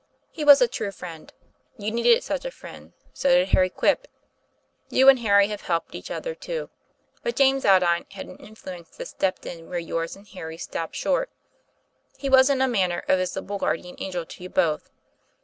[0.31, 1.31] He was a true friend;
[1.77, 4.07] you needed such a friend; so did Harry Quip.
[4.89, 6.71] You and Harry have helped each other, too;
[7.21, 11.29] but James Aldine had an influence that stepped in where yours and Harry's stopped short.
[12.17, 14.89] He was in a manner a visible guard ian angel to you both."